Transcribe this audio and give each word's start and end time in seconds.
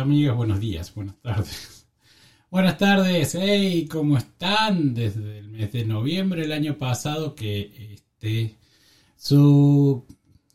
amigas, 0.00 0.36
buenos 0.36 0.60
días, 0.60 0.94
buenas 0.94 1.16
tardes. 1.20 1.74
Buenas 2.50 2.78
tardes, 2.78 3.36
hey, 3.38 3.86
¿cómo 3.90 4.16
están? 4.16 4.94
Desde 4.94 5.38
el 5.38 5.48
mes 5.48 5.70
de 5.70 5.84
noviembre 5.84 6.40
del 6.40 6.52
año 6.52 6.78
pasado 6.78 7.34
que 7.34 7.92
este 7.92 8.56
su 9.18 10.06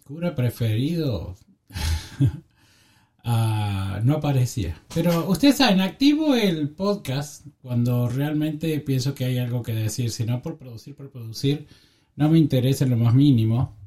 cura 0.04 0.34
preferido 0.34 1.36
ah, 3.24 4.02
no 4.04 4.16
aparecía. 4.16 4.82
Pero 4.92 5.30
ustedes 5.30 5.58
saben, 5.58 5.82
activo 5.82 6.34
el 6.34 6.70
podcast 6.70 7.46
cuando 7.62 8.10
realmente 8.10 8.80
pienso 8.80 9.14
que 9.14 9.26
hay 9.26 9.38
algo 9.38 9.62
que 9.62 9.76
decir, 9.76 10.10
si 10.10 10.24
no 10.24 10.42
por 10.42 10.58
producir, 10.58 10.96
por 10.96 11.12
producir, 11.12 11.68
no 12.16 12.28
me 12.28 12.40
interesa 12.40 12.86
en 12.86 12.90
lo 12.90 12.98
más 12.98 13.14
mínimo. 13.14 13.78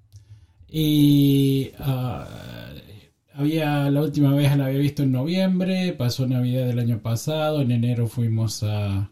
Y 0.69 1.73
ah, 1.81 2.29
había 3.37 3.91
la 3.91 4.03
última 4.03 4.35
vez 4.35 4.57
la 4.57 4.67
había 4.67 4.79
visto 4.79 5.03
en 5.03 5.13
noviembre, 5.13 5.93
pasó 5.93 6.27
Navidad 6.27 6.67
del 6.67 6.79
año 6.79 7.01
pasado, 7.03 7.61
en 7.61 7.71
enero 7.71 8.07
fuimos 8.07 8.63
a, 8.63 9.11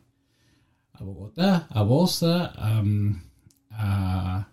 a 0.93 1.05
Bogotá, 1.05 1.67
a 1.69 1.83
Bosa, 1.83 2.53
a, 3.71 4.49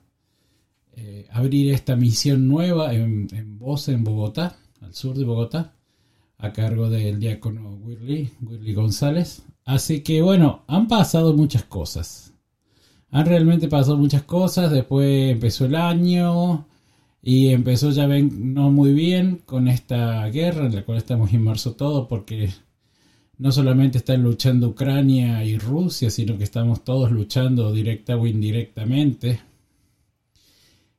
eh, 0.94 1.28
abrir 1.32 1.74
esta 1.74 1.96
misión 1.96 2.48
nueva 2.48 2.94
en, 2.94 3.28
en 3.32 3.58
Bosa, 3.58 3.94
en 3.94 4.04
Bogotá, 4.04 4.58
al 4.82 4.94
sur 4.94 5.18
de 5.18 5.24
Bogotá, 5.24 5.74
a 6.38 6.52
cargo 6.52 6.90
del 6.90 7.20
diácono 7.20 7.76
Willy, 7.76 8.32
Willy 8.42 8.74
González. 8.74 9.44
Así 9.64 10.02
que 10.02 10.22
bueno, 10.22 10.64
han 10.68 10.88
pasado 10.90 11.34
muchas 11.34 11.64
cosas. 11.64 12.34
Han 13.10 13.26
realmente 13.26 13.68
pasado 13.68 13.98
muchas 13.98 14.24
cosas. 14.24 14.72
Después 14.72 15.32
empezó 15.32 15.66
el 15.66 15.76
año, 15.76 16.68
y 17.22 17.50
empezó 17.50 17.92
ya 17.92 18.08
ven 18.08 18.54
no 18.54 18.72
muy 18.72 18.94
bien 18.94 19.42
con 19.46 19.68
esta 19.68 20.26
guerra 20.28 20.66
en 20.66 20.76
la 20.76 20.84
cual 20.84 20.98
estamos 20.98 21.34
inmersos 21.34 21.78
todos 21.78 22.08
porque 22.08 22.50
no 23.38 23.52
solamente 23.52 24.00
están 24.00 24.24
luchando 24.24 24.70
Ucrania 24.70 25.44
y 25.44 25.58
Rusia, 25.58 26.10
sino 26.12 26.38
que 26.38 26.44
estamos 26.44 26.84
todos 26.84 27.12
luchando 27.12 27.72
directa 27.74 28.16
o 28.16 28.28
indirectamente. 28.28 29.42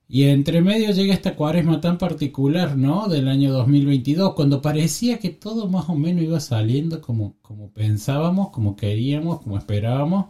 Y 0.08 0.24
entre 0.24 0.60
medio 0.60 0.90
llega 0.90 1.14
esta 1.14 1.36
cuaresma 1.36 1.80
tan 1.80 1.98
particular, 1.98 2.76
¿no? 2.76 3.08
Del 3.08 3.28
año 3.28 3.52
2022, 3.52 4.34
cuando 4.34 4.60
parecía 4.60 5.18
que 5.18 5.30
todo 5.30 5.68
más 5.68 5.88
o 5.88 5.94
menos 5.94 6.24
iba 6.24 6.40
saliendo 6.40 7.00
como, 7.00 7.36
como 7.42 7.70
pensábamos, 7.70 8.50
como 8.50 8.76
queríamos, 8.76 9.40
como 9.40 9.56
esperábamos. 9.56 10.26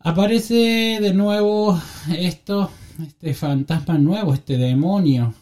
Aparece 0.00 0.98
de 1.00 1.12
nuevo 1.14 1.78
esto 2.16 2.70
este 2.98 3.34
fantasma 3.34 3.98
nuevo, 3.98 4.34
este 4.34 4.56
demonio 4.56 5.34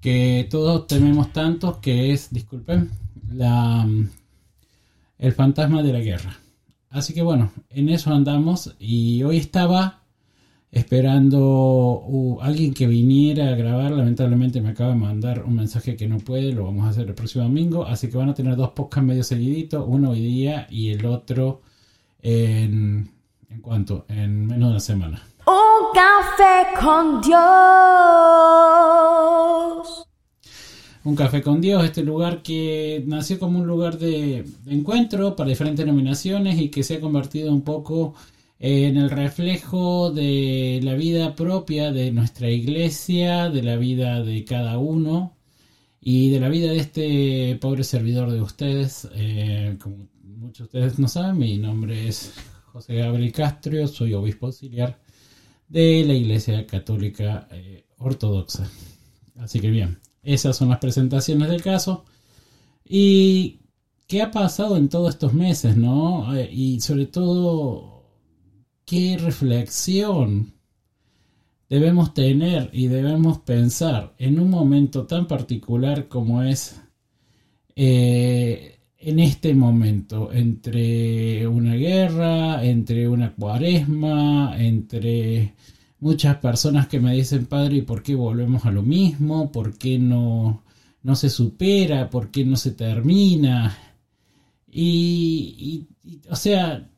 que 0.00 0.48
todos 0.50 0.86
tememos 0.88 1.32
tanto, 1.32 1.80
que 1.80 2.12
es, 2.12 2.32
disculpen, 2.32 2.90
la, 3.32 3.88
el 5.18 5.32
fantasma 5.32 5.82
de 5.82 5.92
la 5.92 6.00
guerra. 6.00 6.36
Así 6.90 7.14
que 7.14 7.22
bueno, 7.22 7.52
en 7.70 7.88
eso 7.88 8.12
andamos 8.12 8.74
y 8.78 9.22
hoy 9.22 9.38
estaba 9.38 10.02
esperando 10.72 12.02
uh, 12.06 12.40
alguien 12.40 12.74
que 12.74 12.86
viniera 12.86 13.48
a 13.48 13.54
grabar. 13.54 13.92
Lamentablemente 13.92 14.60
me 14.60 14.70
acaba 14.70 14.90
de 14.90 14.98
mandar 14.98 15.44
un 15.44 15.54
mensaje 15.54 15.96
que 15.96 16.08
no 16.08 16.18
puede, 16.18 16.52
lo 16.52 16.64
vamos 16.64 16.86
a 16.86 16.90
hacer 16.90 17.06
el 17.08 17.14
próximo 17.14 17.44
domingo. 17.44 17.86
Así 17.86 18.08
que 18.08 18.16
van 18.16 18.30
a 18.30 18.34
tener 18.34 18.56
dos 18.56 18.70
podcasts 18.70 19.06
medio 19.06 19.22
seguiditos, 19.22 19.84
uno 19.86 20.10
hoy 20.10 20.20
día 20.20 20.66
y 20.70 20.90
el 20.90 21.06
otro 21.06 21.62
en, 22.20 23.10
en 23.48 23.60
cuanto, 23.60 24.04
en 24.08 24.46
menos 24.46 24.68
de 24.68 24.70
una 24.72 24.80
semana. 24.80 25.22
Café 25.94 26.80
con 26.80 27.20
Dios. 27.20 27.36
Un 31.04 31.14
café 31.14 31.42
con 31.42 31.60
Dios, 31.60 31.84
este 31.84 32.02
lugar 32.02 32.42
que 32.42 33.04
nació 33.06 33.38
como 33.38 33.58
un 33.58 33.66
lugar 33.66 33.98
de, 33.98 34.44
encuentro 34.66 35.36
para 35.36 35.50
diferentes 35.50 35.84
denominaciones 35.84 36.58
y 36.58 36.70
que 36.70 36.82
se 36.82 36.94
ha 36.94 37.00
convertido 37.00 37.52
un 37.52 37.60
poco 37.60 38.14
en 38.58 38.96
el 38.96 39.10
reflejo 39.10 40.10
de 40.10 40.80
la 40.82 40.94
vida 40.94 41.34
propia 41.34 41.92
de 41.92 42.10
nuestra 42.10 42.48
iglesia, 42.48 43.50
de 43.50 43.62
la 43.62 43.76
vida 43.76 44.22
de 44.22 44.44
cada 44.44 44.78
uno 44.78 45.36
y 46.00 46.30
de 46.30 46.40
la 46.40 46.48
vida 46.48 46.70
de 46.70 46.78
este 46.78 47.58
pobre 47.60 47.84
servidor 47.84 48.30
de 48.30 48.40
ustedes. 48.40 49.08
Eh, 49.14 49.76
como 49.78 50.08
muchos 50.22 50.70
de 50.72 50.78
ustedes 50.78 50.98
no 50.98 51.08
saben, 51.08 51.36
mi 51.36 51.58
nombre 51.58 52.08
es 52.08 52.32
José 52.72 52.94
Gabriel 52.94 53.32
Castro, 53.32 53.86
soy 53.88 54.14
obispo 54.14 54.46
auxiliar 54.46 54.98
de 55.72 56.04
la 56.04 56.12
Iglesia 56.12 56.66
Católica 56.66 57.48
eh, 57.50 57.86
Ortodoxa. 57.96 58.70
Así 59.38 59.58
que 59.58 59.70
bien, 59.70 59.98
esas 60.22 60.54
son 60.54 60.68
las 60.68 60.78
presentaciones 60.78 61.48
del 61.48 61.62
caso. 61.62 62.04
¿Y 62.84 63.60
qué 64.06 64.20
ha 64.20 64.30
pasado 64.30 64.76
en 64.76 64.90
todos 64.90 65.14
estos 65.14 65.32
meses, 65.32 65.74
no? 65.76 66.36
Eh, 66.36 66.50
y 66.52 66.80
sobre 66.82 67.06
todo, 67.06 68.04
¿qué 68.84 69.16
reflexión 69.18 70.52
debemos 71.70 72.12
tener 72.12 72.68
y 72.74 72.88
debemos 72.88 73.38
pensar 73.38 74.14
en 74.18 74.38
un 74.40 74.50
momento 74.50 75.06
tan 75.06 75.26
particular 75.26 76.06
como 76.06 76.42
es 76.42 76.82
eh, 77.76 78.78
en 79.04 79.18
este 79.18 79.52
momento, 79.54 80.32
entre 80.32 81.46
una 81.48 81.74
guerra, 81.74 82.64
entre 82.64 83.08
una 83.08 83.34
cuaresma, 83.34 84.54
entre 84.58 85.54
muchas 85.98 86.36
personas 86.36 86.86
que 86.86 87.00
me 87.00 87.12
dicen, 87.14 87.46
padre, 87.46 87.78
¿y 87.78 87.82
por 87.82 88.02
qué 88.02 88.14
volvemos 88.14 88.64
a 88.64 88.70
lo 88.70 88.82
mismo? 88.82 89.50
¿Por 89.50 89.76
qué 89.76 89.98
no, 89.98 90.62
no 91.02 91.16
se 91.16 91.30
supera? 91.30 92.10
¿Por 92.10 92.30
qué 92.30 92.44
no 92.44 92.56
se 92.56 92.72
termina? 92.72 93.76
Y, 94.70 95.88
o 96.30 96.36
sea, 96.36 96.88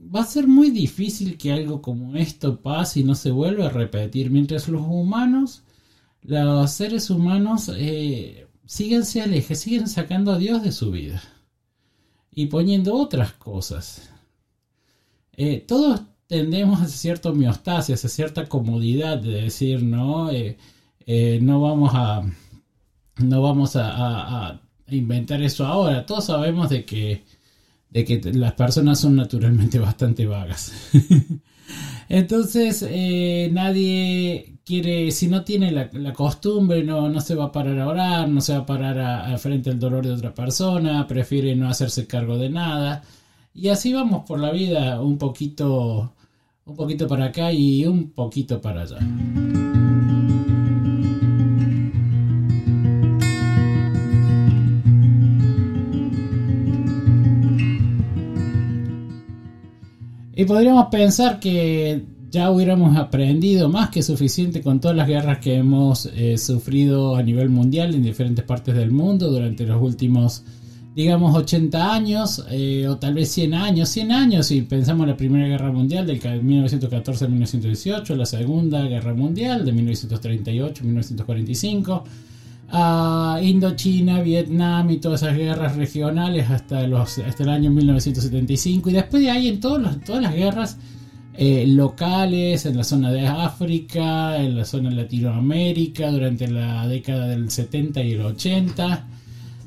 va 0.00 0.22
a 0.22 0.26
ser 0.26 0.46
muy 0.48 0.70
difícil 0.70 1.36
que 1.36 1.52
algo 1.52 1.82
como 1.82 2.16
esto 2.16 2.62
pase 2.62 3.00
y 3.00 3.04
no 3.04 3.14
se 3.14 3.30
vuelva 3.30 3.66
a 3.66 3.70
repetir, 3.70 4.30
mientras 4.30 4.68
los 4.68 4.82
humanos, 4.82 5.64
los 6.22 6.70
seres 6.70 7.10
humanos, 7.10 7.70
eh, 7.76 8.46
síguense 8.70 9.20
aleje, 9.20 9.56
siguen 9.56 9.88
sacando 9.88 10.30
a 10.30 10.38
Dios 10.38 10.62
de 10.62 10.70
su 10.70 10.92
vida 10.92 11.20
y 12.30 12.46
poniendo 12.46 12.94
otras 12.94 13.32
cosas. 13.32 14.10
Eh, 15.36 15.64
todos 15.66 16.02
tendemos 16.28 16.80
a 16.80 16.86
cierta 16.86 17.30
homeostasis, 17.30 18.04
a 18.04 18.08
cierta 18.08 18.48
comodidad 18.48 19.18
de 19.18 19.42
decir, 19.42 19.82
no, 19.82 20.30
eh, 20.30 20.56
eh, 21.04 21.40
no 21.42 21.60
vamos 21.60 21.90
a, 21.94 22.22
no 23.16 23.42
vamos 23.42 23.72
a, 23.74 24.60
inventar 24.86 25.42
eso 25.42 25.66
ahora. 25.66 26.06
Todos 26.06 26.26
sabemos 26.26 26.70
de 26.70 26.84
que, 26.84 27.24
de 27.90 28.04
que 28.04 28.20
las 28.32 28.52
personas 28.52 29.00
son 29.00 29.16
naturalmente 29.16 29.78
bastante 29.80 30.26
vagas. 30.26 30.72
Entonces, 32.08 32.82
nadie 33.52 34.60
quiere, 34.64 35.10
si 35.10 35.26
no 35.26 35.42
tiene 35.44 35.72
la, 35.72 36.12
costumbre, 36.12 36.84
no, 36.84 37.08
no, 37.08 37.20
se 37.20 37.34
va 37.34 37.46
a 37.46 37.52
parar 37.52 37.78
a 37.78 37.88
orar, 37.88 38.28
no 38.28 38.40
se 38.40 38.52
va 38.52 38.60
a 38.60 38.66
parar 38.66 38.98
a, 38.98 39.36
frente 39.38 39.70
al 39.70 39.78
dolor 39.78 40.06
de 40.06 40.12
otra 40.12 40.34
persona, 40.34 41.06
prefiere 41.06 41.54
no 41.56 41.68
hacerse 41.68 42.06
cargo 42.06 42.38
de 42.38 42.50
nada. 42.50 43.02
Y 43.52 43.68
así 43.68 43.92
vamos 43.92 44.24
por 44.26 44.38
la 44.38 44.52
vida 44.52 45.00
un 45.00 45.18
poquito, 45.18 46.14
un 46.64 46.76
poquito 46.76 47.08
para 47.08 47.26
acá 47.26 47.52
y 47.52 47.84
un 47.84 48.10
poquito 48.10 48.60
para 48.60 48.82
allá. 48.82 48.98
Y 60.40 60.46
podríamos 60.46 60.86
pensar 60.86 61.38
que 61.38 62.02
ya 62.30 62.50
hubiéramos 62.50 62.96
aprendido 62.96 63.68
más 63.68 63.90
que 63.90 64.02
suficiente 64.02 64.62
con 64.62 64.80
todas 64.80 64.96
las 64.96 65.06
guerras 65.06 65.36
que 65.36 65.56
hemos 65.56 66.06
eh, 66.06 66.38
sufrido 66.38 67.14
a 67.14 67.22
nivel 67.22 67.50
mundial 67.50 67.94
en 67.94 68.02
diferentes 68.02 68.42
partes 68.46 68.74
del 68.74 68.90
mundo 68.90 69.30
durante 69.30 69.66
los 69.66 69.82
últimos, 69.82 70.42
digamos, 70.96 71.36
80 71.36 71.92
años 71.92 72.42
eh, 72.50 72.88
o 72.88 72.96
tal 72.96 73.12
vez 73.12 73.30
100 73.32 73.52
años. 73.52 73.90
100 73.90 74.12
años 74.12 74.46
si 74.46 74.62
pensamos 74.62 75.04
en 75.04 75.10
la 75.10 75.16
Primera 75.18 75.46
Guerra 75.46 75.70
Mundial 75.72 76.06
del 76.06 76.42
1914 76.42 77.26
a 77.26 77.28
1918, 77.28 78.16
la 78.16 78.24
Segunda 78.24 78.82
Guerra 78.84 79.12
Mundial 79.12 79.62
de 79.66 79.72
1938 79.72 80.80
a 80.82 80.86
1945. 80.86 82.04
A 82.72 83.40
Indochina, 83.42 84.20
Vietnam 84.20 84.90
y 84.90 84.98
todas 84.98 85.22
esas 85.22 85.36
guerras 85.36 85.76
regionales 85.76 86.50
hasta, 86.50 86.86
los, 86.86 87.18
hasta 87.18 87.42
el 87.42 87.48
año 87.48 87.70
1975 87.70 88.90
y 88.90 88.92
después 88.92 89.22
de 89.22 89.30
ahí 89.30 89.48
en 89.48 89.60
todas 89.60 89.98
las 90.06 90.34
guerras 90.34 90.78
eh, 91.42 91.64
locales 91.66 92.66
en 92.66 92.76
la 92.76 92.84
zona 92.84 93.10
de 93.10 93.26
África, 93.26 94.36
en 94.36 94.56
la 94.56 94.64
zona 94.64 94.90
de 94.90 94.96
Latinoamérica 94.96 96.10
durante 96.10 96.48
la 96.48 96.86
década 96.86 97.28
del 97.28 97.50
70 97.50 98.02
y 98.02 98.12
el 98.12 98.20
80. 98.20 99.06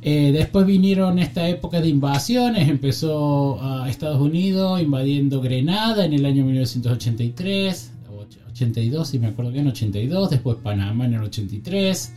Eh, 0.04 0.32
después 0.34 0.66
vinieron 0.66 1.18
esta 1.18 1.48
época 1.48 1.82
de 1.82 1.88
invasiones, 1.88 2.70
empezó 2.70 3.60
a 3.60 3.90
Estados 3.90 4.22
Unidos 4.22 4.82
invadiendo 4.82 5.42
Grenada 5.42 6.06
en 6.06 6.14
el 6.14 6.26
año 6.26 6.46
1983, 6.46 7.92
82 8.52 9.08
si 9.08 9.18
me 9.18 9.28
acuerdo 9.28 9.52
bien, 9.52 9.68
82, 9.68 10.30
después 10.30 10.58
Panamá 10.62 11.06
en 11.06 11.16
el 11.16 11.24
83. 11.24 12.14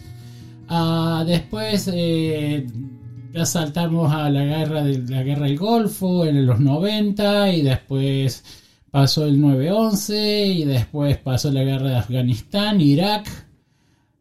Ah, 0.68 1.24
después 1.26 1.88
eh, 1.92 2.66
ya 3.32 3.46
saltamos 3.46 4.12
a 4.12 4.28
la 4.30 4.44
guerra, 4.44 4.82
de, 4.82 4.98
la 5.08 5.22
guerra 5.22 5.46
del 5.46 5.58
Golfo 5.58 6.24
en 6.24 6.44
los 6.44 6.58
90 6.58 7.52
y 7.52 7.62
después 7.62 8.44
pasó 8.90 9.26
el 9.26 9.38
9-11 9.40 10.54
y 10.56 10.64
después 10.64 11.18
pasó 11.18 11.50
la 11.52 11.62
guerra 11.62 11.90
de 11.90 11.96
Afganistán, 11.96 12.80
Irak 12.80 13.28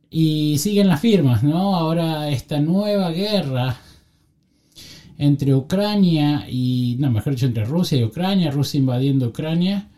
y 0.09 0.57
siguen 0.59 0.87
las 0.87 1.01
firmas, 1.01 1.43
¿no? 1.43 1.75
Ahora 1.75 2.29
esta 2.29 2.59
nueva 2.59 3.09
guerra 3.09 3.77
entre 5.17 5.55
Ucrania 5.55 6.45
y, 6.49 6.97
no, 6.99 7.09
mejor 7.09 7.33
dicho, 7.33 7.45
entre 7.45 7.65
Rusia 7.65 7.97
y 7.97 8.03
Ucrania, 8.03 8.51
Rusia 8.51 8.79
invadiendo 8.79 9.27
Ucrania, 9.27 9.89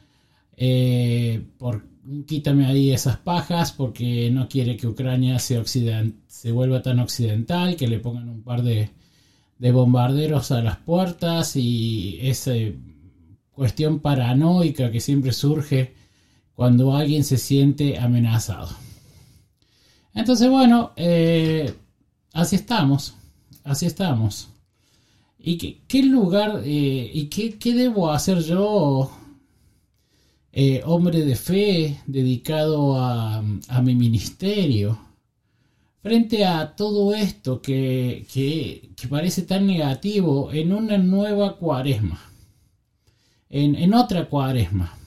eh, 0.55 1.43
por 1.57 1.83
quítame 2.25 2.65
ahí 2.65 2.91
esas 2.91 3.17
pajas 3.17 3.71
porque 3.71 4.29
no 4.31 4.47
quiere 4.47 4.77
que 4.77 4.87
Ucrania 4.87 5.39
se, 5.39 5.61
se 6.27 6.51
vuelva 6.51 6.81
tan 6.81 6.99
occidental, 6.99 7.75
que 7.75 7.87
le 7.87 7.99
pongan 7.99 8.29
un 8.29 8.43
par 8.43 8.63
de, 8.63 8.89
de 9.59 9.71
bombarderos 9.71 10.51
a 10.51 10.61
las 10.61 10.77
puertas 10.77 11.55
y 11.55 12.19
esa 12.21 12.53
cuestión 13.51 13.99
paranoica 13.99 14.91
que 14.91 14.99
siempre 14.99 15.33
surge 15.33 15.93
cuando 16.53 16.95
alguien 16.95 17.23
se 17.23 17.37
siente 17.37 17.97
amenazado. 17.97 18.69
Entonces, 20.13 20.49
bueno, 20.49 20.91
eh, 20.95 21.73
así 22.33 22.55
estamos, 22.55 23.15
así 23.63 23.85
estamos. 23.85 24.49
¿Y 25.39 25.57
qué, 25.87 26.03
lugar 26.03 26.61
eh, 26.65 27.11
y 27.13 27.27
qué, 27.27 27.57
qué, 27.57 27.73
debo 27.73 28.11
hacer 28.11 28.39
yo 28.39 29.11
eh, 30.59 30.81
hombre 30.85 31.23
de 31.23 31.35
fe 31.35 32.01
dedicado 32.07 32.97
a, 32.99 33.43
mi 33.83 33.93
ministerio, 33.93 34.97
frente 36.01 36.45
a 36.45 36.75
todo 36.75 37.13
esto 37.13 37.61
que, 37.61 38.25
parece 39.07 39.43
tan 39.43 39.67
negativo 39.67 40.51
en 40.51 40.73
una 40.73 40.97
nueva 40.97 41.57
cuaresma, 41.57 42.19
en, 43.51 43.93
otra 43.93 44.27
cuaresma. 44.27 44.97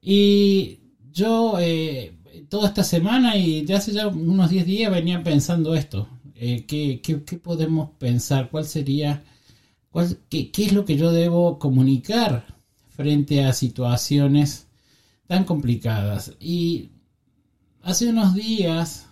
Y 0.00 0.78
yo 1.12 1.58
eh, 1.58 2.14
toda 2.48 2.68
esta 2.68 2.84
semana 2.84 3.36
y 3.36 3.64
de 3.64 3.74
hace 3.74 3.90
ya 3.90 4.06
unos 4.06 4.48
10 4.48 4.64
días 4.64 4.92
venía 4.92 5.24
pensando 5.24 5.74
esto, 5.74 6.06
eh, 6.36 6.66
¿qué, 6.68 7.00
podemos 7.42 7.90
pensar? 7.98 8.48
¿Cuál 8.48 8.64
sería, 8.64 9.24
cuál, 9.90 10.18
qué, 10.28 10.52
qué 10.52 10.66
es 10.66 10.72
lo 10.72 10.84
que 10.84 10.96
yo 10.96 11.10
debo 11.10 11.58
comunicar? 11.58 12.59
Frente 13.00 13.42
a 13.42 13.54
situaciones 13.54 14.66
tan 15.26 15.44
complicadas. 15.44 16.34
Y 16.38 16.90
hace 17.80 18.10
unos 18.10 18.34
días 18.34 19.06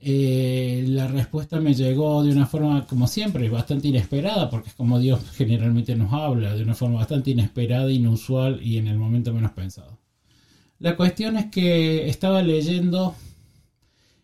eh, 0.00 0.82
la 0.88 1.06
respuesta 1.06 1.60
me 1.60 1.74
llegó 1.74 2.24
de 2.24 2.32
una 2.32 2.46
forma, 2.46 2.86
como 2.86 3.06
siempre, 3.06 3.50
bastante 3.50 3.88
inesperada, 3.88 4.48
porque 4.48 4.70
es 4.70 4.74
como 4.74 4.98
Dios 4.98 5.20
generalmente 5.34 5.94
nos 5.94 6.10
habla, 6.14 6.54
de 6.54 6.62
una 6.62 6.74
forma 6.74 6.96
bastante 6.96 7.32
inesperada, 7.32 7.92
inusual 7.92 8.58
y 8.62 8.78
en 8.78 8.86
el 8.86 8.96
momento 8.96 9.34
menos 9.34 9.52
pensado. 9.52 9.98
La 10.78 10.96
cuestión 10.96 11.36
es 11.36 11.50
que 11.50 12.08
estaba 12.08 12.42
leyendo 12.42 13.14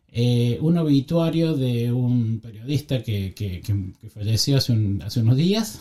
eh, 0.09 0.57
un 0.63 0.79
obituario 0.79 1.55
de 1.59 1.93
un 1.93 2.41
periodista 2.41 3.03
que, 3.03 3.63
falleció 4.15 4.57
hace, 4.57 4.75
hace 5.05 5.21
unos 5.21 5.37
días 5.37 5.79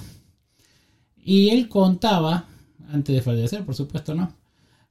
y 1.24 1.50
él 1.50 1.68
contaba, 1.70 2.46
antes 2.92 3.16
de 3.16 3.22
fallecer, 3.22 3.66
por 3.66 3.76
supuesto, 3.76 4.16
¿no? 4.16 4.34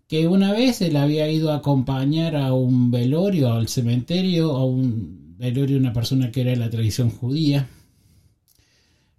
Que 0.06 0.26
una 0.26 0.52
vez 0.52 0.80
él 0.80 0.96
había 0.96 1.30
ido 1.30 1.52
a 1.52 1.56
acompañar 1.56 2.36
a 2.36 2.54
un 2.54 2.90
velorio, 2.90 3.52
al 3.52 3.69
cementerio, 3.69 4.56
a 4.56 4.64
un 4.64 5.34
velorio 5.38 5.76
de 5.76 5.80
una 5.80 5.92
persona 5.92 6.30
que 6.32 6.40
era 6.42 6.50
de 6.50 6.56
la 6.56 6.70
tradición 6.70 7.10
judía. 7.10 7.69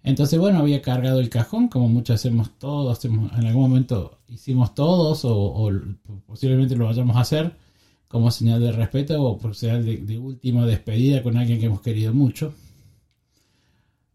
Entonces, 0.02 0.38
bueno, 0.38 0.58
había 0.58 0.82
cargado 0.82 1.20
el 1.20 1.28
cajón, 1.28 1.68
como 1.68 1.88
muchos 1.88 2.14
hacemos 2.16 2.58
todos, 2.58 3.04
en 3.04 3.46
algún 3.46 3.62
momento 3.62 4.18
hicimos 4.28 4.74
todos, 4.74 5.24
o, 5.24 5.70
posiblemente 6.26 6.74
lo 6.74 6.86
vayamos 6.86 7.16
a 7.16 7.20
hacer, 7.20 7.56
como 8.08 8.30
señal 8.30 8.60
de 8.60 8.72
respeto 8.72 9.22
o 9.22 9.38
por 9.38 9.54
señal 9.54 9.84
de 9.84 10.18
última 10.18 10.66
despedida 10.66 11.22
con 11.22 11.36
alguien 11.36 11.60
que 11.60 11.66
hemos 11.66 11.82
querido 11.82 12.14
mucho. 12.14 12.54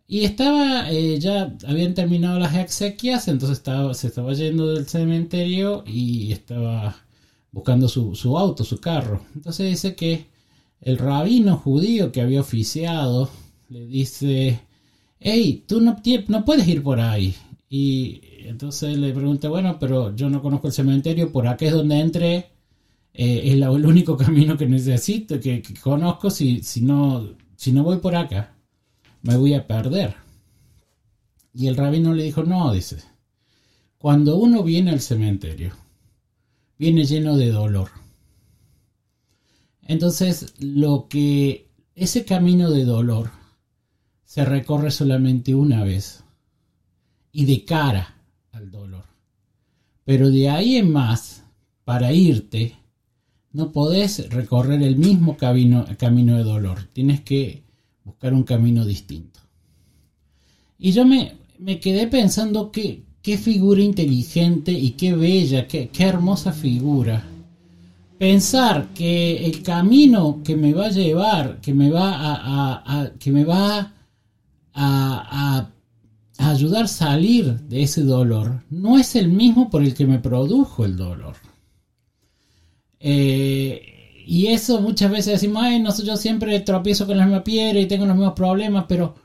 Y 0.07 0.23
estaba, 0.23 0.91
eh, 0.91 1.19
ya 1.19 1.55
habían 1.67 1.95
terminado 1.95 2.37
las 2.39 2.55
exequias, 2.55 3.27
entonces 3.27 3.57
estaba, 3.57 3.93
se 3.95 4.07
estaba 4.07 4.33
yendo 4.33 4.67
del 4.67 4.85
cementerio 4.87 5.83
y 5.87 6.31
estaba 6.31 6.95
buscando 7.51 7.87
su, 7.87 8.13
su 8.15 8.37
auto, 8.37 8.63
su 8.63 8.79
carro. 8.79 9.21
Entonces 9.35 9.67
dice 9.69 9.95
que 9.95 10.27
el 10.81 10.99
rabino 10.99 11.57
judío 11.57 12.11
que 12.11 12.21
había 12.21 12.41
oficiado 12.41 13.31
le 13.69 13.87
dice, 13.87 14.59
hey, 15.19 15.63
tú 15.67 15.81
no, 15.81 15.97
no 16.27 16.45
puedes 16.45 16.67
ir 16.67 16.83
por 16.83 16.99
ahí. 16.99 17.35
Y 17.67 18.21
entonces 18.45 18.97
le 18.97 19.11
pregunta, 19.11 19.49
bueno, 19.49 19.77
pero 19.79 20.15
yo 20.15 20.29
no 20.29 20.41
conozco 20.41 20.67
el 20.67 20.73
cementerio, 20.73 21.31
por 21.31 21.47
acá 21.47 21.65
es 21.65 21.73
donde 21.73 21.99
entré, 21.99 22.35
eh, 23.13 23.41
es 23.45 23.53
el 23.53 23.63
único 23.85 24.17
camino 24.17 24.55
que 24.57 24.67
necesito, 24.67 25.39
que, 25.39 25.61
que 25.63 25.73
conozco, 25.75 26.29
si, 26.29 26.61
si, 26.61 26.81
no, 26.81 27.27
si 27.55 27.71
no 27.71 27.83
voy 27.83 27.97
por 27.97 28.15
acá 28.15 28.54
me 29.25 29.37
voy 29.37 29.55
a 29.55 29.65
perder. 29.65 30.15
Y 31.53 31.67
el 31.67 31.75
rabino 31.75 32.13
le 32.13 32.23
dijo, 32.23 32.43
no, 32.43 32.71
dice, 32.71 32.97
cuando 33.97 34.37
uno 34.37 34.61
viene 34.61 34.91
al 34.91 35.01
cementerio, 35.01 35.73
viene 36.77 37.05
lleno 37.05 37.35
de 37.35 37.49
dolor. 37.49 37.89
Entonces, 39.81 40.53
lo 40.59 41.07
que 41.09 41.71
ese 41.95 42.23
camino 42.23 42.69
de 42.69 42.85
dolor 42.85 43.31
se 44.25 44.45
recorre 44.45 44.91
solamente 44.91 45.55
una 45.55 45.83
vez 45.83 46.23
y 47.31 47.45
de 47.45 47.65
cara 47.65 48.21
al 48.51 48.69
dolor. 48.69 49.05
Pero 50.03 50.29
de 50.29 50.49
ahí 50.49 50.75
en 50.75 50.91
más, 50.91 51.43
para 51.83 52.13
irte, 52.13 52.77
no 53.53 53.71
podés 53.71 54.29
recorrer 54.29 54.83
el 54.83 54.97
mismo 54.97 55.35
camino, 55.35 55.85
camino 55.97 56.37
de 56.37 56.43
dolor. 56.43 56.89
Tienes 56.93 57.21
que 57.21 57.64
buscar 58.05 58.33
un 58.33 58.43
camino 58.43 58.85
distinto. 58.85 59.41
Y 60.77 60.91
yo 60.91 61.05
me, 61.05 61.33
me 61.59 61.79
quedé 61.79 62.07
pensando 62.07 62.71
que, 62.71 63.03
qué 63.21 63.37
figura 63.37 63.81
inteligente 63.81 64.71
y 64.71 64.91
qué 64.91 65.15
bella, 65.15 65.67
qué, 65.67 65.89
hermosa 65.97 66.51
figura. 66.51 67.23
Pensar 68.19 68.93
que 68.93 69.45
el 69.45 69.63
camino 69.63 70.41
que 70.43 70.55
me 70.55 70.73
va 70.73 70.85
a 70.85 70.91
llevar, 70.91 71.59
que 71.59 71.73
me 71.73 71.89
va 71.89 72.13
a, 72.15 73.11
que 73.19 73.31
me 73.31 73.43
va 73.43 73.93
a, 74.73 75.69
a, 76.37 76.51
ayudar 76.51 76.85
a 76.85 76.87
salir 76.87 77.59
de 77.61 77.83
ese 77.83 78.03
dolor, 78.03 78.63
no 78.69 78.97
es 78.99 79.15
el 79.15 79.29
mismo 79.29 79.69
por 79.69 79.81
el 79.81 79.95
que 79.95 80.05
me 80.05 80.19
produjo 80.19 80.85
el 80.85 80.95
dolor. 80.95 81.35
Eh, 82.99 83.94
y 84.25 84.47
eso 84.47 84.81
muchas 84.81 85.11
veces 85.11 85.33
decimos, 85.33 85.63
ay, 85.63 85.79
no, 85.79 85.95
yo 86.03 86.17
siempre 86.17 86.59
tropiezo 86.61 87.05
con 87.05 87.17
la 87.17 87.25
misma 87.25 87.43
piedra 87.43 87.79
y 87.79 87.87
tengo 87.87 88.05
los 88.05 88.15
mismos 88.15 88.33
problemas, 88.33 88.85
pero 88.87 89.15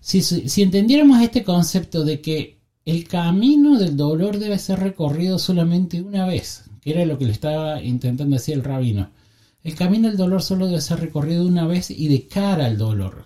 si, 0.00 0.22
si 0.22 0.62
entendiéramos 0.62 1.20
este 1.20 1.42
concepto 1.42 2.04
de 2.04 2.20
que 2.20 2.60
el 2.84 3.08
camino 3.08 3.78
del 3.78 3.96
dolor 3.96 4.38
debe 4.38 4.58
ser 4.58 4.78
recorrido 4.78 5.38
solamente 5.38 6.00
una 6.00 6.26
vez, 6.26 6.70
que 6.80 6.92
era 6.92 7.04
lo 7.04 7.18
que 7.18 7.26
le 7.26 7.32
estaba 7.32 7.82
intentando 7.82 8.36
decir 8.36 8.54
el 8.54 8.64
rabino, 8.64 9.10
el 9.64 9.74
camino 9.74 10.06
del 10.06 10.16
dolor 10.16 10.42
solo 10.42 10.66
debe 10.68 10.80
ser 10.80 11.00
recorrido 11.00 11.44
una 11.44 11.66
vez 11.66 11.90
y 11.90 12.06
de 12.06 12.28
cara 12.28 12.66
al 12.66 12.78
dolor. 12.78 13.24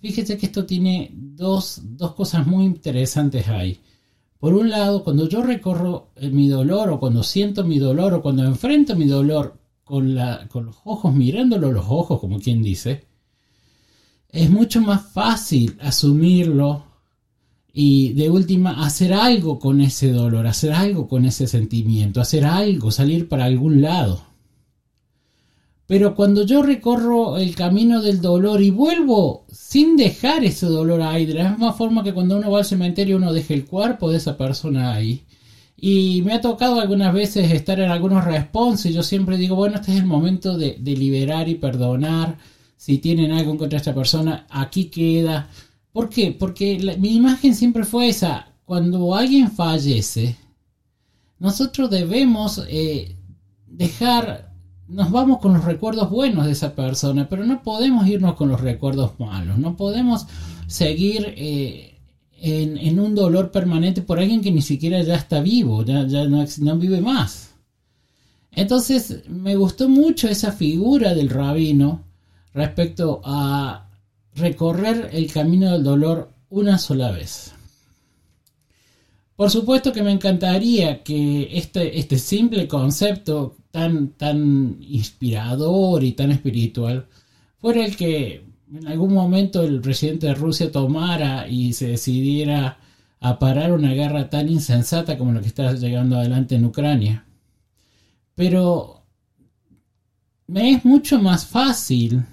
Fíjese 0.00 0.38
que 0.38 0.46
esto 0.46 0.64
tiene 0.64 1.10
dos, 1.12 1.82
dos 1.82 2.14
cosas 2.14 2.46
muy 2.46 2.64
interesantes 2.64 3.48
ahí. 3.48 3.78
Por 4.38 4.54
un 4.54 4.70
lado, 4.70 5.04
cuando 5.04 5.28
yo 5.28 5.42
recorro 5.42 6.12
mi 6.20 6.48
dolor 6.48 6.88
o 6.88 6.98
cuando 6.98 7.22
siento 7.22 7.64
mi 7.64 7.78
dolor 7.78 8.14
o 8.14 8.22
cuando 8.22 8.44
enfrento 8.44 8.96
mi 8.96 9.06
dolor 9.06 9.58
con, 9.86 10.16
la, 10.16 10.48
con 10.48 10.66
los 10.66 10.78
ojos, 10.84 11.14
mirándolo 11.14 11.70
los 11.70 11.86
ojos, 11.88 12.18
como 12.18 12.40
quien 12.40 12.60
dice, 12.60 13.04
es 14.28 14.50
mucho 14.50 14.80
más 14.80 15.12
fácil 15.12 15.78
asumirlo 15.80 16.82
y 17.72 18.12
de 18.14 18.28
última 18.28 18.84
hacer 18.84 19.14
algo 19.14 19.60
con 19.60 19.80
ese 19.80 20.10
dolor, 20.10 20.48
hacer 20.48 20.72
algo 20.72 21.06
con 21.06 21.24
ese 21.24 21.46
sentimiento, 21.46 22.20
hacer 22.20 22.44
algo, 22.44 22.90
salir 22.90 23.28
para 23.28 23.44
algún 23.44 23.80
lado. 23.80 24.22
Pero 25.86 26.16
cuando 26.16 26.44
yo 26.44 26.62
recorro 26.64 27.36
el 27.38 27.54
camino 27.54 28.02
del 28.02 28.20
dolor 28.20 28.60
y 28.62 28.70
vuelvo 28.70 29.46
sin 29.52 29.96
dejar 29.96 30.44
ese 30.44 30.66
dolor 30.66 31.00
ahí, 31.00 31.26
de 31.26 31.34
la 31.34 31.50
misma 31.50 31.72
forma 31.74 32.02
que 32.02 32.12
cuando 32.12 32.38
uno 32.38 32.50
va 32.50 32.58
al 32.58 32.64
cementerio 32.64 33.18
uno 33.18 33.32
deja 33.32 33.54
el 33.54 33.66
cuerpo 33.66 34.10
de 34.10 34.16
esa 34.16 34.36
persona 34.36 34.94
ahí, 34.94 35.25
y 35.76 36.22
me 36.22 36.32
ha 36.32 36.40
tocado 36.40 36.80
algunas 36.80 37.12
veces 37.12 37.52
estar 37.52 37.78
en 37.80 37.90
algunos 37.90 38.24
responses. 38.24 38.94
Yo 38.94 39.02
siempre 39.02 39.36
digo, 39.36 39.56
bueno, 39.56 39.76
este 39.76 39.92
es 39.92 39.98
el 39.98 40.06
momento 40.06 40.56
de, 40.56 40.78
liberar 40.78 41.48
y 41.48 41.56
perdonar. 41.56 42.38
Si 42.76 42.98
tienen 42.98 43.32
algo 43.32 43.56
contra 43.58 43.78
esta 43.78 43.94
persona, 43.94 44.46
aquí 44.48 44.86
queda. 44.86 45.48
¿Por 45.92 46.08
qué? 46.08 46.32
Porque 46.32 46.96
mi 46.98 47.14
imagen 47.16 47.54
siempre 47.54 47.84
fue 47.84 48.08
esa. 48.08 48.52
Cuando 48.64 49.14
alguien 49.14 49.50
fallece, 49.50 50.36
nosotros 51.38 51.90
debemos 51.90 52.62
eh, 52.68 53.16
dejar 53.66 54.46
nos 54.88 55.10
vamos 55.10 55.40
con 55.40 55.52
los 55.52 55.64
recuerdos 55.64 56.10
buenos 56.10 56.46
de 56.46 56.52
esa 56.52 56.74
persona, 56.74 57.28
pero 57.28 57.44
no 57.44 57.62
podemos 57.62 58.06
irnos 58.06 58.34
con 58.36 58.48
los 58.48 58.60
recuerdos 58.60 59.18
malos, 59.18 59.58
no 59.58 59.76
podemos 59.76 60.26
seguir 60.68 61.34
eh, 61.36 61.95
en, 62.40 63.00
un 63.00 63.14
dolor 63.14 63.50
permanente 63.50 64.02
por 64.02 64.18
alguien 64.18 64.42
que 64.42 64.52
ni 64.52 64.62
siquiera 64.62 65.02
ya 65.02 65.16
está 65.16 65.40
vivo, 65.40 65.84
ya, 65.84 66.04
no, 66.04 66.44
no 66.58 66.76
vive 66.76 67.00
más. 67.00 67.54
Entonces 68.52 69.28
me 69.28 69.56
gustó 69.56 69.88
mucho 69.88 70.28
esa 70.28 70.52
figura 70.52 71.14
del 71.14 71.28
rabino 71.28 72.04
respecto 72.54 73.20
a 73.24 73.90
recorrer 74.34 75.10
el 75.12 75.30
camino 75.32 75.72
del 75.72 75.84
dolor 75.84 76.30
una 76.48 76.78
sola 76.78 77.10
vez. 77.10 77.52
Por 79.36 79.50
supuesto 79.50 79.92
que 79.92 80.02
me 80.02 80.12
encantaría 80.12 81.02
que 81.02 81.50
este, 81.52 81.98
este 81.98 82.18
simple 82.18 82.66
concepto 82.66 83.56
tan, 83.70 84.12
tan 84.12 84.78
inspirador 84.80 86.02
y 86.02 86.12
tan 86.12 86.30
espiritual 86.30 87.06
fuera 87.58 87.84
el 87.84 87.94
que 87.96 88.45
en 88.72 88.86
algún 88.88 89.14
momento 89.14 89.62
el 89.62 89.80
presidente 89.80 90.26
de 90.26 90.34
Rusia 90.34 90.72
tomara 90.72 91.48
y 91.48 91.72
se 91.72 91.88
decidiera 91.88 92.78
a 93.20 93.38
parar 93.38 93.72
una 93.72 93.92
guerra 93.92 94.28
tan 94.28 94.48
insensata 94.48 95.16
como 95.16 95.32
la 95.32 95.40
que 95.40 95.48
está 95.48 95.72
llegando 95.72 96.16
adelante 96.16 96.54
en 96.54 96.64
Ucrania. 96.64 97.24
Pero 98.34 99.02
me 100.46 100.72
es 100.72 100.84
mucho 100.84 101.20
más 101.20 101.46
fácil 101.46 102.24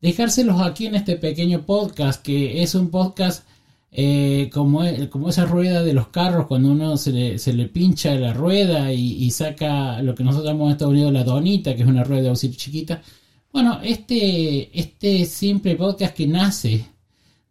dejárselos 0.00 0.60
aquí 0.60 0.86
en 0.86 0.94
este 0.94 1.16
pequeño 1.16 1.66
podcast, 1.66 2.22
que 2.22 2.62
es 2.62 2.74
un 2.74 2.90
podcast 2.90 3.46
eh, 3.92 4.50
como, 4.52 4.82
como 5.10 5.28
esa 5.30 5.46
rueda 5.46 5.82
de 5.82 5.94
los 5.94 6.08
carros, 6.08 6.46
cuando 6.46 6.70
uno 6.70 6.96
se 6.96 7.12
le, 7.12 7.38
se 7.38 7.52
le 7.52 7.66
pincha 7.66 8.14
la 8.14 8.32
rueda 8.32 8.92
y, 8.92 9.30
saca 9.30 10.02
lo 10.02 10.14
que 10.14 10.24
nosotros 10.24 10.46
llamamos 10.46 10.68
en 10.68 10.72
Estados 10.72 10.92
Unidos 10.92 11.12
la 11.12 11.24
donita, 11.24 11.74
que 11.74 11.82
es 11.82 11.88
una 11.88 12.04
rueda 12.04 12.22
de 12.22 12.28
auxilio 12.30 12.56
chiquita. 12.56 13.02
Bueno, 13.56 13.80
este, 13.82 14.78
este 14.78 15.24
simple 15.24 15.76
podcast 15.76 16.14
que 16.14 16.26
nace 16.26 16.84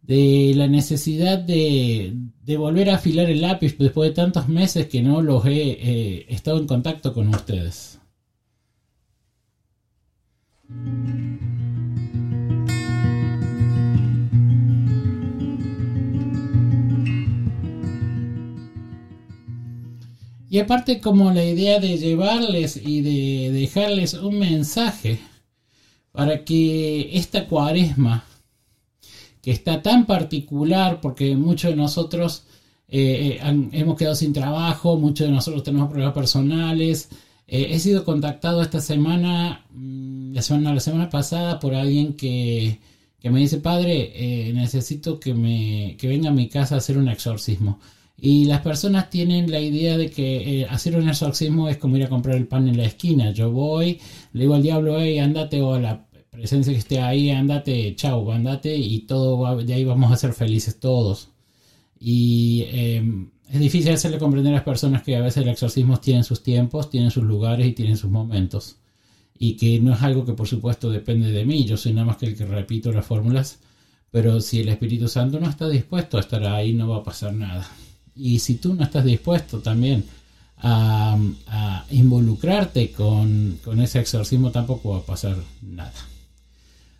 de 0.03 0.53
la 0.55 0.67
necesidad 0.67 1.39
de, 1.39 2.13
volver 2.59 2.91
a 2.91 2.97
afilar 2.97 3.27
el 3.27 3.41
lápiz 3.41 3.75
después 3.79 4.11
de 4.11 4.13
tantos 4.13 4.47
meses 4.47 4.85
que 4.85 5.01
no 5.01 5.23
los 5.23 5.47
he 5.47 5.71
eh, 5.71 6.25
estado 6.29 6.59
en 6.59 6.67
contacto 6.67 7.11
con 7.11 7.29
ustedes. 7.29 7.99
Y 20.51 20.59
aparte 20.59 21.01
como 21.01 21.31
la 21.31 21.43
idea 21.43 21.79
de 21.79 21.97
llevarles 21.97 22.77
y 22.77 23.01
de 23.01 23.51
dejarles 23.51 24.13
un 24.13 24.37
mensaje 24.37 25.19
para 26.15 26.43
que 26.45 27.17
esta 27.17 27.47
cuaresma, 27.47 28.23
que 29.41 29.51
está 29.51 29.81
tan 29.81 30.05
particular 30.05 31.01
porque 31.01 31.35
muchos 31.35 31.71
de 31.71 31.77
nosotros 31.77 32.43
eh, 32.87 33.39
eh, 33.41 33.69
hemos 33.73 33.97
quedado 33.97 34.15
sin 34.15 34.33
trabajo, 34.33 34.97
muchos 34.97 35.27
de 35.27 35.33
nosotros 35.33 35.63
tenemos 35.63 35.89
problemas 35.89 36.13
personales, 36.13 37.09
eh, 37.47 37.67
he 37.71 37.79
sido 37.79 38.03
contactado 38.03 38.61
esta 38.61 38.81
semana, 38.81 39.65
mm, 39.71 40.33
la 40.33 40.41
semana, 40.41 40.73
la 40.73 40.79
semana 40.79 41.09
pasada, 41.09 41.59
por 41.59 41.75
alguien 41.75 42.13
que, 42.13 42.79
que 43.19 43.29
me 43.29 43.39
dice, 43.39 43.57
padre, 43.57 44.51
necesito 44.53 45.19
que, 45.19 45.33
me, 45.33 45.95
que 45.99 46.07
venga 46.07 46.29
a 46.29 46.33
mi 46.33 46.47
casa 46.49 46.75
a 46.75 46.77
hacer 46.79 46.97
un 46.97 47.09
exorcismo. 47.09 47.79
Y 48.17 48.45
las 48.45 48.61
personas 48.61 49.09
tienen 49.09 49.51
la 49.51 49.59
idea 49.59 49.97
de 49.97 50.09
que 50.09 50.61
eh, 50.61 50.67
hacer 50.69 50.95
un 50.95 51.09
exorcismo 51.09 51.67
es 51.67 51.77
como 51.77 51.97
ir 51.97 52.03
a 52.05 52.09
comprar 52.09 52.37
el 52.37 52.47
pan 52.47 52.67
en 52.67 52.77
la 52.77 52.85
esquina. 52.85 53.31
Yo 53.31 53.51
voy, 53.51 53.99
le 54.33 54.41
digo 54.41 54.55
al 54.55 54.63
diablo, 54.63 54.99
hey, 54.99 55.19
andate, 55.19 55.61
o 55.61 55.73
a 55.73 55.79
la 55.79 56.07
presencia 56.31 56.73
que 56.73 56.79
esté 56.79 56.99
ahí, 56.99 57.29
andate, 57.29 57.95
chau, 57.95 58.31
andate, 58.31 58.75
y 58.75 58.99
todo 59.01 59.63
de 59.63 59.73
ahí 59.73 59.83
vamos 59.83 60.11
a 60.11 60.17
ser 60.17 60.33
felices 60.33 60.79
todos. 60.79 61.29
Y 61.99 62.65
em, 62.71 63.31
es 63.49 63.59
difícil 63.59 63.93
hacerle 63.93 64.17
comprender 64.17 64.53
a 64.53 64.57
las 64.57 64.63
personas 64.63 65.03
que 65.03 65.15
a 65.15 65.21
veces 65.21 65.43
el 65.43 65.49
exorcismo 65.49 65.97
tienen 65.99 66.23
sus 66.23 66.43
tiempos, 66.43 66.89
tienen 66.89 67.11
sus 67.11 67.23
lugares 67.23 67.67
y 67.67 67.73
tienen 67.73 67.97
sus 67.97 68.11
momentos. 68.11 68.77
Y 69.37 69.57
que 69.57 69.79
no 69.81 69.93
es 69.93 70.01
algo 70.01 70.25
que 70.25 70.33
por 70.33 70.47
supuesto 70.47 70.89
depende 70.89 71.31
de 71.31 71.45
mí, 71.45 71.65
yo 71.65 71.77
soy 71.77 71.93
nada 71.93 72.07
más 72.07 72.17
que 72.17 72.27
el 72.27 72.37
que 72.37 72.45
repito 72.45 72.91
las 72.91 73.05
fórmulas, 73.05 73.59
pero 74.11 74.39
si 74.39 74.61
el 74.61 74.69
Espíritu 74.69 75.07
Santo 75.07 75.39
no 75.39 75.49
está 75.49 75.67
dispuesto 75.67 76.17
a 76.17 76.21
estar 76.21 76.43
ahí, 76.45 76.73
no 76.73 76.87
va 76.89 76.97
a 76.97 77.03
pasar 77.03 77.33
nada. 77.33 77.69
Y 78.15 78.39
si 78.39 78.55
tú 78.55 78.73
no 78.73 78.83
estás 78.83 79.03
dispuesto 79.03 79.59
también 79.59 80.05
a, 80.57 81.17
involucrarte 81.91 82.91
con, 82.91 83.59
ese 83.81 83.99
exorcismo, 83.99 84.51
tampoco 84.51 84.91
va 84.91 84.97
a 84.99 85.05
pasar 85.05 85.35
nada. 85.61 85.93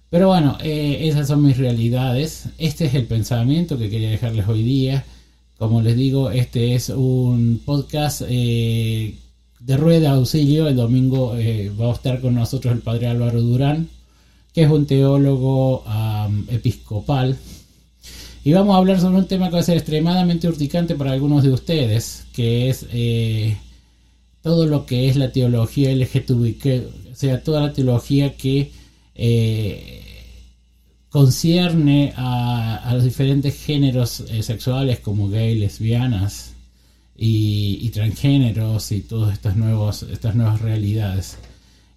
Pero 0.10 0.28
bueno, 0.28 0.58
eh, 0.62 1.00
esas 1.02 1.28
son 1.28 1.44
mis 1.44 1.58
realidades. 1.58 2.50
Este 2.58 2.86
es 2.86 2.94
el 2.94 3.06
pensamiento 3.06 3.78
que 3.78 3.90
quería 3.90 4.10
dejarles 4.10 4.48
hoy 4.48 4.64
día. 4.64 5.04
Como 5.58 5.82
les 5.82 5.96
digo, 5.96 6.32
este 6.32 6.76
es 6.76 6.90
un 6.90 7.62
podcast 7.66 8.22
eh, 8.28 9.16
de 9.60 9.78
rueda 9.78 10.12
de 10.12 10.18
auxilio. 10.18 10.68
El 10.68 10.76
domingo 10.76 11.36
eh, 11.38 11.72
va 11.80 11.90
a 11.90 11.94
estar 11.94 12.22
con 12.22 12.36
nosotros 12.36 12.74
el 12.74 12.82
padre 12.82 13.08
Álvaro 13.08 13.42
Durán, 13.42 13.90
que 14.54 14.64
es 14.64 14.70
un 14.70 14.86
teólogo 14.86 15.84
episcopal 16.50 17.38
y 18.46 18.54
vamos 18.54 18.76
a 18.76 18.78
hablar 18.78 19.02
sobre 19.02 19.18
un 19.18 19.26
tema 19.26 19.48
que 19.48 19.56
va 19.56 19.62
a 19.62 19.64
ser 19.64 19.78
extremadamente 19.78 20.48
urticante 20.48 20.94
para 20.94 21.12
algunos 21.12 21.42
de 21.42 21.50
ustedes, 21.50 22.28
que 22.32 22.70
es 22.70 22.86
eh, 22.94 23.58
todo 24.44 24.68
lo 24.68 24.86
que 24.86 25.10
es 25.10 25.16
la 25.16 25.32
teología 25.32 25.92
LGTB, 25.92 26.84
o 27.12 27.16
sea, 27.16 27.42
toda 27.42 27.62
la 27.62 27.74
teología 27.74 28.38
que 28.38 28.72
eh, 29.16 30.04
concierne 31.10 32.14
a, 32.16 32.92
los 32.94 33.04
diferentes 33.04 33.60
géneros 33.60 34.20
eh, 34.20 34.44
sexuales 34.44 35.00
como 35.00 35.28
gay, 35.28 35.58
lesbianas 35.58 36.54
y, 37.18 37.90
transgéneros 37.90 38.92
y 38.92 39.02
todas 39.02 39.34
estas, 39.34 39.56
nuevos, 39.56 40.04
estas 40.04 40.36
nuevas 40.36 40.62
realidades. 40.62 41.40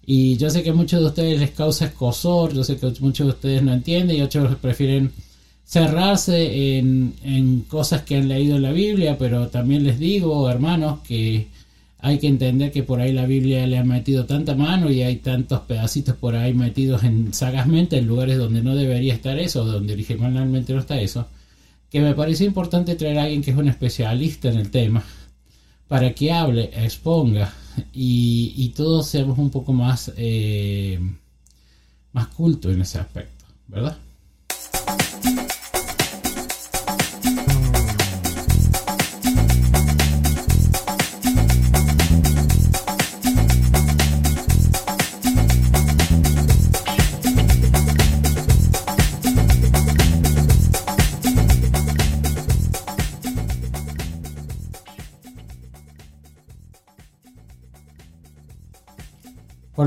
Y 0.03 0.35
yo 0.37 0.49
sé 0.49 0.63
que 0.63 0.71
a 0.71 0.73
muchos 0.73 0.99
de 0.99 1.05
ustedes 1.05 1.39
les 1.39 1.51
causa 1.51 1.85
escosor, 1.85 2.55
yo 2.55 2.63
sé 2.63 2.77
que 2.77 2.91
muchos 3.01 3.27
de 3.27 3.33
ustedes 3.33 3.61
no 3.61 3.71
entienden 3.71 4.17
y 4.17 4.21
otros 4.23 4.55
prefieren 4.55 5.11
cerrarse 5.69 6.79
en, 6.79 7.65
cosas 7.67 8.01
que 8.01 8.17
han 8.17 8.27
leído 8.27 8.55
en 8.55 8.63
la 8.63 8.71
Biblia, 8.71 9.19
pero 9.19 9.49
también 9.49 9.83
les 9.83 9.99
digo, 9.99 10.49
hermanos, 10.49 11.01
que 11.07 11.47
hay 11.99 12.17
que 12.17 12.25
entender 12.25 12.71
que 12.71 12.81
por 12.81 12.99
ahí 12.99 13.13
la 13.13 13.27
Biblia 13.27 13.67
le 13.67 13.77
ha 13.77 13.83
metido 13.83 14.25
tanta 14.25 14.55
mano 14.55 14.89
y 14.89 15.03
hay 15.03 15.17
tantos 15.17 15.59
pedacitos 15.61 16.15
por 16.15 16.35
ahí 16.35 16.55
metidos 16.55 17.03
en 17.03 17.33
sagazmente 17.35 17.99
en 17.99 18.07
lugares 18.07 18.39
donde 18.39 18.63
no 18.63 18.75
debería 18.75 19.13
estar 19.13 19.37
eso, 19.37 19.63
donde 19.63 19.93
originalmente 19.93 20.73
no 20.73 20.79
está 20.79 20.99
eso, 20.99 21.27
que 21.91 22.01
me 22.01 22.15
parece 22.15 22.45
importante 22.45 22.95
traer 22.95 23.19
a 23.19 23.23
alguien 23.23 23.43
que 23.43 23.51
es 23.51 23.57
un 23.57 23.67
especialista 23.67 24.49
en 24.49 24.57
el 24.57 24.71
tema 24.71 25.03
para 25.87 26.15
que 26.15 26.31
hable, 26.31 26.71
exponga 26.73 27.53
y, 27.93 28.73
todos 28.75 29.07
seamos 29.07 29.37
un 29.37 29.51
poco 29.51 29.71
más, 29.73 30.11
eh, 30.17 30.99
más 32.13 32.27
cultos 32.29 32.73
en 32.73 32.81
ese 32.81 32.97
aspecto, 32.97 33.45
¿verdad? 33.67 33.97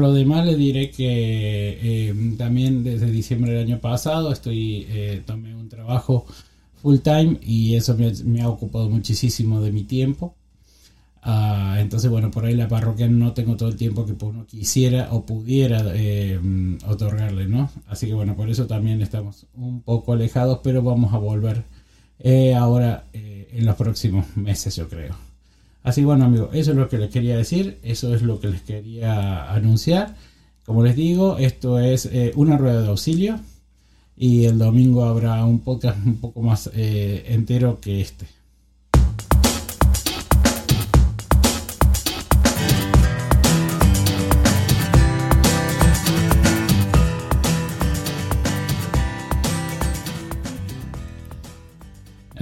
Lo 0.02 0.12
demás 0.12 0.44
le 0.44 0.56
diré 0.56 0.90
que 0.90 1.78
eh, 1.80 2.35
también 2.37 2.85
desde 2.85 3.11
diciembre 3.11 3.52
del 3.52 3.66
año 3.66 3.80
pasado 3.80 4.32
estoy 4.32 4.87
eh, 4.90 5.23
tomé 5.25 5.54
un 5.54 5.68
trabajo 5.68 6.26
full 6.82 6.99
time 6.99 7.38
y 7.40 7.76
eso 7.76 7.97
me, 7.97 8.42
ha 8.42 8.49
ocupado 8.49 8.90
muchísimo 8.90 9.61
de 9.61 9.73
mi 9.73 9.85
tiempo. 9.85 10.35
Ah, 11.23 11.76
entonces 11.78 12.11
bueno, 12.11 12.30
por 12.30 12.44
ahí 12.44 12.54
la 12.54 12.68
parroquia 12.68 13.09
no 13.09 13.32
tengo 13.32 13.56
todo 13.56 13.68
el 13.68 13.76
tiempo 13.76 14.04
que 14.04 14.16
uno 14.25 14.44
quisiera 14.47 15.09
o 15.12 15.25
pudiera 15.25 15.85
eh, 15.94 16.38
otorgarle, 16.87 17.47
¿no? 17.47 17.71
Así 17.87 18.06
que 18.09 18.14
bueno, 18.14 18.35
por 18.37 18.50
eso 18.50 18.66
también 18.66 19.00
estamos 19.00 19.47
un 19.54 19.82
poco 19.82 20.12
alejados, 20.12 20.59
pero 20.62 20.82
vamos 20.82 21.14
a 21.14 21.18
volver 21.18 21.64
ahora 22.56 23.06
en 23.12 23.64
los 23.64 23.76
próximos 23.76 24.37
meses, 24.37 24.76
yo 24.76 24.88
creo. 24.88 25.32
Así 25.83 26.05
bueno 26.05 26.25
amigos, 26.25 26.51
eso 26.53 26.71
es 26.71 26.77
lo 26.77 26.89
que 26.89 26.99
les 26.99 27.11
quería 27.11 27.37
decir, 27.37 27.79
eso 27.83 28.15
es 28.15 28.23
lo 28.23 28.39
que 28.39 28.49
les 28.49 28.62
quería 28.62 29.53
anunciar. 29.53 30.15
Como 30.65 30.85
les 30.85 30.95
digo, 30.95 31.39
esto 31.39 31.81
es 31.81 32.07
eh, 32.07 32.33
una 32.37 32.57
rueda 32.57 32.83
de 32.83 32.89
auxilio 32.89 33.41
y 34.17 34.45
el 34.45 34.59
domingo 34.59 35.05
habrá 35.05 35.45
un 35.45 35.59
podcast 35.59 35.99
un 36.07 36.19
poco 36.19 36.41
más 36.41 36.71
eh, 36.75 37.25
entero 37.29 37.81
que 37.81 38.01
este. 38.01 38.27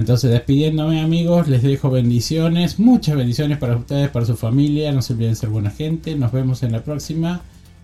Entonces, 0.01 0.31
despidiéndome 0.31 0.99
amigos, 0.99 1.47
les 1.47 1.61
dejo 1.61 1.91
bendiciones, 1.91 2.79
muchas 2.79 3.15
bendiciones 3.15 3.59
para 3.59 3.77
ustedes, 3.77 4.09
para 4.09 4.25
su 4.25 4.35
familia, 4.35 4.91
no 4.91 5.03
se 5.03 5.13
olviden 5.13 5.35
ser 5.35 5.49
buena 5.49 5.69
gente, 5.69 6.15
nos 6.15 6.31
vemos 6.31 6.63
en 6.63 6.71
la 6.71 6.83
próxima 6.83 7.41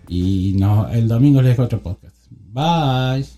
y 0.08 0.60
el 0.92 1.06
domingo 1.06 1.40
les 1.40 1.52
dejo 1.52 1.62
otro 1.62 1.80
podcast. 1.80 2.16
Bye. 2.52 3.37